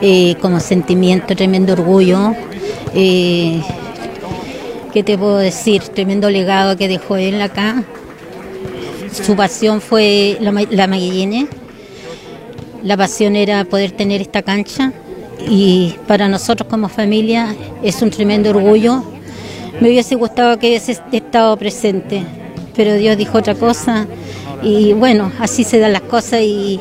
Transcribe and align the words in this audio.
eh, 0.00 0.34
como 0.40 0.60
sentimiento, 0.60 1.34
tremendo 1.36 1.72
orgullo. 1.74 2.34
Eh, 2.94 3.60
¿Qué 4.92 5.02
te 5.02 5.16
puedo 5.16 5.38
decir? 5.38 5.82
Tremendo 5.82 6.30
legado 6.30 6.76
que 6.76 6.88
dejó 6.88 7.16
él 7.16 7.40
acá. 7.40 7.84
Su 9.12 9.36
pasión 9.36 9.80
fue 9.80 10.36
la, 10.40 10.52
la. 10.70 10.88
La 12.82 12.96
pasión 12.96 13.36
era 13.36 13.64
poder 13.64 13.92
tener 13.92 14.20
esta 14.22 14.42
cancha 14.42 14.92
y 15.48 15.94
para 16.06 16.28
nosotros 16.28 16.68
como 16.68 16.88
familia 16.88 17.54
es 17.82 18.00
un 18.02 18.10
tremendo 18.10 18.50
orgullo. 18.50 19.04
Me 19.80 19.88
hubiese 19.88 20.14
gustado 20.14 20.58
que 20.58 20.68
hubiese 20.68 20.98
estado 21.12 21.56
presente, 21.56 22.22
pero 22.74 22.94
Dios 22.94 23.16
dijo 23.16 23.38
otra 23.38 23.54
cosa 23.54 24.06
y 24.62 24.92
bueno, 24.92 25.30
así 25.38 25.64
se 25.64 25.78
dan 25.78 25.92
las 25.92 26.02
cosas 26.02 26.40
y 26.42 26.80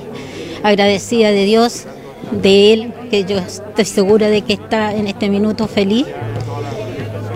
agradecida 0.64 1.32
de 1.32 1.46
Dios, 1.46 1.86
de 2.32 2.74
Él, 2.74 2.94
que 3.10 3.26
yo 3.26 3.38
estoy 3.38 3.86
segura 3.86 4.28
de 4.28 4.42
que 4.42 4.54
está 4.54 4.94
en 4.94 5.08
este 5.08 5.30
minuto 5.30 5.68
feliz. 5.68 6.06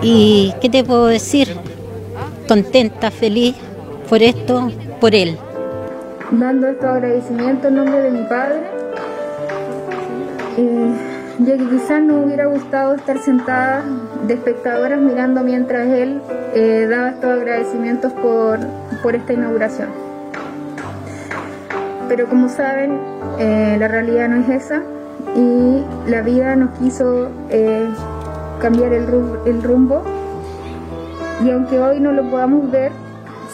¿Y 0.02 0.52
qué 0.60 0.68
te 0.68 0.84
puedo 0.84 1.06
decir? 1.06 1.56
Contenta, 2.46 3.10
feliz 3.10 3.54
por 4.08 4.22
esto, 4.22 4.70
por 5.00 5.14
Él. 5.14 5.38
Dando 6.30 6.68
estos 6.68 6.86
agradecimientos 6.86 7.66
en 7.66 7.76
nombre 7.76 8.00
de 8.00 8.10
mi 8.10 8.28
padre, 8.28 8.60
eh, 10.56 10.92
ya 11.40 11.56
que 11.56 11.68
quizás 11.68 12.02
no 12.02 12.22
hubiera 12.22 12.46
gustado 12.46 12.94
estar 12.94 13.18
sentada 13.18 13.84
de 14.26 14.34
espectadoras 14.34 15.00
mirando 15.00 15.42
mientras 15.42 15.86
él 15.88 16.20
eh, 16.54 16.86
daba 16.88 17.10
estos 17.10 17.30
agradecimientos 17.30 18.12
por, 18.12 18.58
por 19.02 19.14
esta 19.14 19.32
inauguración. 19.32 19.88
Pero 22.08 22.26
como 22.28 22.48
saben, 22.48 22.98
eh, 23.38 23.76
la 23.78 23.88
realidad 23.88 24.28
no 24.28 24.36
es 24.36 24.48
esa 24.62 24.82
y 25.36 26.10
la 26.10 26.22
vida 26.22 26.54
nos 26.54 26.78
quiso 26.78 27.30
eh, 27.50 27.88
cambiar 28.60 28.92
el, 28.92 29.62
rumbo 29.62 30.04
y 31.44 31.50
aunque 31.50 31.78
hoy 31.78 32.00
no 32.00 32.12
lo 32.12 32.30
podamos 32.30 32.70
ver, 32.70 32.92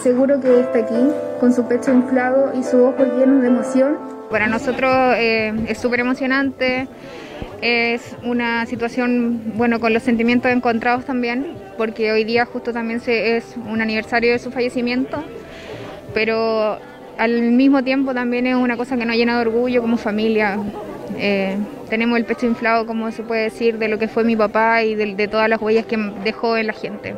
seguro 0.01 0.39
que 0.39 0.59
está 0.59 0.79
aquí 0.79 1.09
con 1.39 1.53
su 1.53 1.67
pecho 1.67 1.91
inflado 1.91 2.51
y 2.57 2.63
sus 2.63 2.75
ojos 2.75 3.07
llenos 3.17 3.41
de 3.41 3.47
emoción. 3.47 3.97
Para 4.29 4.47
nosotros 4.47 4.91
eh, 5.17 5.53
es 5.67 5.77
súper 5.79 6.01
emocionante, 6.01 6.87
es 7.61 8.15
una 8.23 8.65
situación, 8.65 9.53
bueno, 9.55 9.79
con 9.79 9.93
los 9.93 10.03
sentimientos 10.03 10.51
encontrados 10.51 11.05
también, 11.05 11.55
porque 11.77 12.11
hoy 12.11 12.23
día 12.23 12.45
justo 12.45 12.73
también 12.73 12.99
se, 12.99 13.37
es 13.37 13.55
un 13.69 13.81
aniversario 13.81 14.31
de 14.31 14.39
su 14.39 14.51
fallecimiento, 14.51 15.23
pero 16.13 16.79
al 17.17 17.41
mismo 17.51 17.83
tiempo 17.83 18.13
también 18.13 18.47
es 18.47 18.55
una 18.55 18.77
cosa 18.77 18.97
que 18.97 19.05
nos 19.05 19.15
llena 19.15 19.35
de 19.35 19.41
orgullo 19.41 19.81
como 19.81 19.97
familia. 19.97 20.57
Eh, 21.17 21.57
tenemos 21.89 22.17
el 22.17 22.25
pecho 22.25 22.45
inflado, 22.45 22.85
como 22.85 23.11
se 23.11 23.23
puede 23.23 23.43
decir, 23.43 23.77
de 23.77 23.87
lo 23.87 23.99
que 23.99 24.07
fue 24.07 24.23
mi 24.23 24.35
papá 24.35 24.83
y 24.83 24.95
de, 24.95 25.15
de 25.15 25.27
todas 25.27 25.49
las 25.49 25.61
huellas 25.61 25.85
que 25.85 25.97
dejó 26.23 26.57
en 26.57 26.67
la 26.67 26.73
gente. 26.73 27.15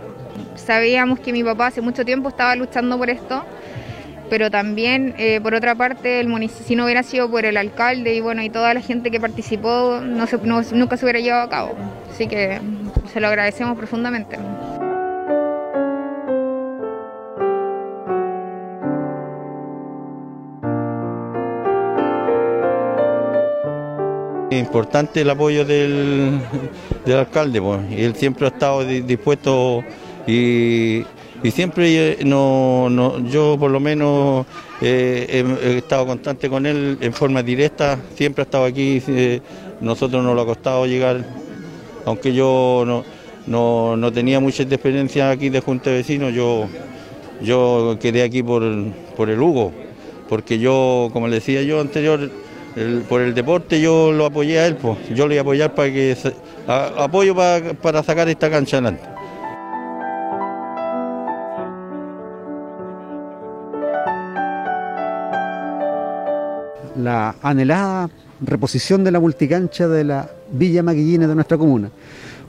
Sabíamos 0.55 1.19
que 1.19 1.31
mi 1.31 1.43
papá 1.43 1.67
hace 1.67 1.81
mucho 1.81 2.05
tiempo 2.05 2.29
estaba 2.29 2.55
luchando 2.55 2.97
por 2.97 3.09
esto, 3.09 3.43
pero 4.29 4.49
también, 4.49 5.13
eh, 5.17 5.39
por 5.41 5.53
otra 5.53 5.75
parte, 5.75 6.19
el 6.19 6.49
si 6.49 6.75
no 6.75 6.85
hubiera 6.85 7.03
sido 7.03 7.29
por 7.29 7.45
el 7.45 7.57
alcalde 7.57 8.15
y 8.15 8.21
bueno 8.21 8.41
y 8.41 8.49
toda 8.49 8.73
la 8.73 8.81
gente 8.81 9.11
que 9.11 9.19
participó, 9.19 9.99
no 10.01 10.25
se, 10.25 10.37
no, 10.37 10.61
nunca 10.73 10.97
se 10.97 11.05
hubiera 11.05 11.19
llevado 11.19 11.43
a 11.43 11.49
cabo. 11.49 11.75
Así 12.11 12.27
que 12.27 12.59
se 13.11 13.19
lo 13.19 13.27
agradecemos 13.27 13.77
profundamente. 13.77 14.37
Importante 24.59 25.21
el 25.21 25.29
apoyo 25.29 25.65
del, 25.65 26.39
del 27.05 27.17
alcalde, 27.17 27.61
pues, 27.61 27.79
él 27.91 28.15
siempre 28.15 28.45
ha 28.45 28.49
estado 28.49 28.85
dispuesto 28.85 29.83
y, 30.27 31.03
y 31.43 31.51
siempre 31.51 32.17
no, 32.23 32.89
no, 32.89 33.19
yo 33.27 33.57
por 33.59 33.71
lo 33.71 33.79
menos 33.79 34.45
eh, 34.81 35.27
he, 35.29 35.69
he, 35.69 35.77
estado 35.77 36.05
constante 36.05 36.49
con 36.49 36.65
él 36.65 36.97
en 37.01 37.13
forma 37.13 37.43
directa, 37.43 37.99
siempre 38.15 38.41
ha 38.41 38.45
estado 38.45 38.65
aquí, 38.65 39.01
eh, 39.07 39.41
nosotros 39.81 40.23
nos 40.23 40.35
lo 40.35 40.41
ha 40.41 40.45
costado 40.45 40.85
llegar, 40.85 41.25
aunque 42.05 42.33
yo 42.33 42.83
no, 42.85 43.03
no, 43.47 43.97
no 43.97 44.11
tenía 44.13 44.39
mucha 44.39 44.63
experiencia 44.63 45.29
aquí 45.29 45.49
de 45.49 45.59
Junta 45.59 45.89
de 45.89 45.97
Vecinos, 45.97 46.33
yo, 46.33 46.67
yo 47.41 47.97
quedé 47.99 48.23
aquí 48.23 48.41
por, 48.41 48.63
por 49.17 49.29
el 49.29 49.41
Hugo, 49.41 49.73
porque 50.29 50.59
yo, 50.59 51.09
como 51.11 51.27
le 51.27 51.35
decía 51.35 51.61
yo 51.63 51.81
anterior, 51.81 52.29
por 53.07 53.21
el 53.21 53.33
deporte 53.33 53.79
yo 53.79 54.11
lo 54.11 54.25
apoyé 54.25 54.59
a 54.59 54.67
él, 54.67 54.75
pues. 54.75 54.97
yo 55.09 55.27
le 55.27 55.39
voy 55.41 55.61
a 55.61 55.65
apoyar 55.65 55.75
para 55.75 55.91
que 55.91 56.17
a, 56.67 57.03
apoyo 57.03 57.35
para, 57.35 58.03
sacar 58.03 58.27
esta 58.29 58.49
cancha 58.49 58.77
adelante. 58.77 59.03
La 66.95 67.35
anhelada 67.41 68.09
reposición 68.41 69.03
de 69.03 69.11
la 69.11 69.19
multicancha 69.19 69.87
de 69.87 70.03
la 70.03 70.29
Villa 70.51 70.83
Maguillines 70.83 71.27
de 71.27 71.35
nuestra 71.35 71.57
comuna. 71.57 71.89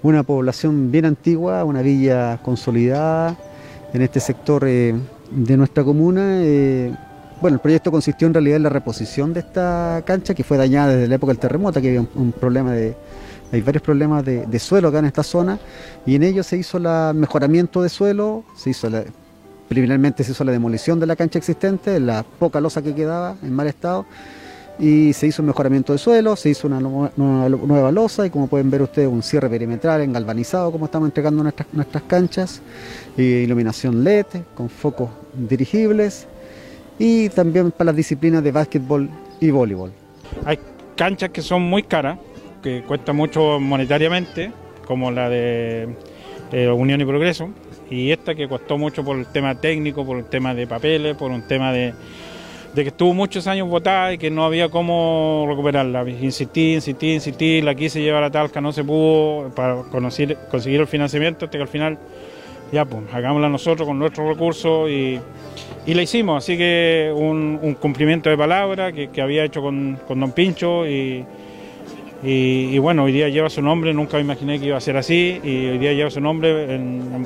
Una 0.02 0.22
población 0.22 0.90
bien 0.90 1.06
antigua, 1.06 1.64
una 1.64 1.82
villa 1.82 2.38
consolidada 2.42 3.36
en 3.92 4.02
este 4.02 4.20
sector 4.20 4.64
eh, 4.66 4.94
de 5.30 5.56
nuestra 5.56 5.82
comuna. 5.82 6.40
Eh, 6.42 6.94
bueno, 7.44 7.56
el 7.56 7.60
proyecto 7.60 7.90
consistió 7.90 8.26
en 8.26 8.32
realidad 8.32 8.56
en 8.56 8.62
la 8.62 8.70
reposición 8.70 9.34
de 9.34 9.40
esta 9.40 10.02
cancha 10.06 10.32
que 10.32 10.42
fue 10.42 10.56
dañada 10.56 10.94
desde 10.94 11.08
la 11.08 11.16
época 11.16 11.30
del 11.30 11.38
terremoto, 11.38 11.78
que 11.78 11.88
había 11.88 12.00
un, 12.00 12.32
problema 12.32 12.72
de, 12.72 12.96
hay 13.52 13.60
varios 13.60 13.82
problemas 13.82 14.24
de, 14.24 14.46
de, 14.46 14.58
suelo 14.58 14.88
acá 14.88 15.00
en 15.00 15.04
esta 15.04 15.22
zona 15.22 15.58
y 16.06 16.14
en 16.14 16.22
ello 16.22 16.42
se 16.42 16.56
hizo 16.56 16.78
el 16.78 17.14
mejoramiento 17.14 17.82
de 17.82 17.90
suelo, 17.90 18.44
se 18.56 18.70
hizo 18.70 18.88
la, 18.88 19.02
se 19.02 20.22
hizo 20.32 20.42
la 20.42 20.52
demolición 20.52 20.98
de 20.98 21.04
la 21.04 21.16
cancha 21.16 21.38
existente, 21.38 22.00
la 22.00 22.22
poca 22.22 22.62
losa 22.62 22.80
que 22.80 22.94
quedaba 22.94 23.36
en 23.42 23.52
mal 23.52 23.66
estado 23.66 24.06
y 24.78 25.12
se 25.12 25.26
hizo 25.26 25.42
un 25.42 25.48
mejoramiento 25.48 25.92
de 25.92 25.98
suelo, 25.98 26.36
se 26.36 26.48
hizo 26.48 26.66
una 26.66 26.80
nueva, 26.80 27.12
nueva 27.18 27.92
losa 27.92 28.24
y 28.24 28.30
como 28.30 28.46
pueden 28.46 28.70
ver 28.70 28.80
ustedes 28.80 29.08
un 29.08 29.22
cierre 29.22 29.50
perimetral 29.50 30.00
en 30.00 30.14
galvanizado 30.14 30.72
como 30.72 30.86
estamos 30.86 31.08
entregando 31.08 31.42
nuestras, 31.42 31.68
nuestras 31.74 32.04
canchas, 32.04 32.62
iluminación 33.18 34.02
LED 34.02 34.28
con 34.54 34.70
focos 34.70 35.10
dirigibles 35.34 36.26
y 36.98 37.28
también 37.30 37.70
para 37.70 37.86
las 37.86 37.96
disciplinas 37.96 38.42
de 38.42 38.52
básquetbol 38.52 39.08
y 39.40 39.50
voleibol. 39.50 39.92
Hay 40.44 40.58
canchas 40.96 41.30
que 41.30 41.42
son 41.42 41.62
muy 41.62 41.82
caras, 41.82 42.18
que 42.62 42.82
cuestan 42.82 43.16
mucho 43.16 43.58
monetariamente, 43.60 44.52
como 44.86 45.10
la 45.10 45.28
de 45.28 45.88
Unión 46.74 47.00
y 47.00 47.04
Progreso, 47.04 47.50
y 47.90 48.10
esta 48.10 48.34
que 48.34 48.48
costó 48.48 48.78
mucho 48.78 49.04
por 49.04 49.18
el 49.18 49.26
tema 49.26 49.60
técnico, 49.60 50.06
por 50.06 50.18
el 50.18 50.24
tema 50.26 50.54
de 50.54 50.66
papeles, 50.66 51.16
por 51.16 51.30
un 51.30 51.46
tema 51.46 51.72
de, 51.72 51.92
de 52.74 52.82
que 52.82 52.88
estuvo 52.88 53.14
muchos 53.14 53.46
años 53.46 53.68
botada 53.68 54.12
y 54.12 54.18
que 54.18 54.30
no 54.30 54.44
había 54.44 54.68
cómo 54.68 55.46
recuperarla. 55.48 56.08
Insistí, 56.08 56.74
insistí, 56.74 57.12
insistí, 57.12 57.60
la 57.60 57.74
quise 57.74 58.00
llevar 58.00 58.24
a 58.24 58.30
Talca, 58.30 58.60
no 58.60 58.72
se 58.72 58.84
pudo 58.84 59.50
para 59.54 59.82
conocer, 59.90 60.36
conseguir 60.50 60.80
el 60.80 60.86
financiamiento 60.86 61.44
hasta 61.44 61.58
que 61.58 61.62
al 61.62 61.68
final, 61.68 61.98
ya 62.74 62.84
pues, 62.84 63.02
hagámosla 63.12 63.48
nosotros 63.48 63.86
con 63.86 63.98
nuestros 63.98 64.28
recursos 64.28 64.90
y, 64.90 65.20
y 65.86 65.94
la 65.94 66.02
hicimos. 66.02 66.44
Así 66.44 66.58
que 66.58 67.12
un, 67.14 67.76
cumplimiento 67.80 68.28
de 68.28 68.36
palabra 68.36 68.92
que, 68.92 69.22
había 69.22 69.44
hecho 69.44 69.62
con, 69.62 69.98
con 70.06 70.20
Don 70.20 70.32
Pincho 70.32 70.86
y, 70.86 71.24
y, 72.22 72.78
bueno, 72.78 73.04
hoy 73.04 73.12
día 73.12 73.28
lleva 73.28 73.48
su 73.48 73.62
nombre, 73.62 73.94
nunca 73.94 74.18
imaginé 74.18 74.58
que 74.58 74.66
iba 74.66 74.76
a 74.76 74.80
ser 74.80 74.96
así 74.96 75.40
y 75.42 75.66
hoy 75.68 75.78
día 75.78 75.92
lleva 75.92 76.10
su 76.10 76.20
nombre 76.20 76.78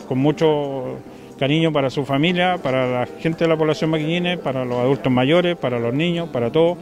con 0.07 0.19
mucho 0.19 0.99
cariño 1.39 1.73
para 1.73 1.89
su 1.89 2.05
familia, 2.05 2.59
para 2.63 2.87
la 2.87 3.07
gente 3.07 3.45
de 3.45 3.49
la 3.49 3.57
población 3.57 3.91
maquillines, 3.91 4.39
para 4.39 4.65
los 4.65 4.77
adultos 4.79 5.11
mayores, 5.11 5.56
para 5.56 5.79
los 5.79 5.94
niños, 5.94 6.29
para 6.29 6.51
todos, 6.51 6.77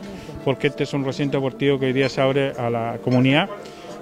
porque 0.44 0.68
este 0.68 0.84
es 0.84 0.94
un 0.94 1.04
recinto 1.04 1.36
deportivo 1.36 1.78
que 1.78 1.86
hoy 1.86 1.92
día 1.92 2.08
se 2.08 2.20
abre 2.20 2.52
a 2.58 2.70
la 2.70 2.98
comunidad 3.04 3.48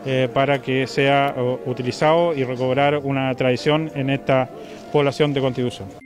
eh, 0.06 0.28
para 0.32 0.60
que 0.60 0.86
sea 0.86 1.34
uh, 1.36 1.70
utilizado 1.70 2.34
y 2.34 2.44
recobrar 2.44 2.98
una 2.98 3.34
tradición 3.34 3.90
en 3.94 4.10
esta 4.10 4.48
población 4.92 5.32
de 5.32 5.40
Constitución. 5.40 6.03